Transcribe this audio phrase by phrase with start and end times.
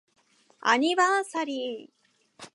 [0.61, 2.49] アニバーサリー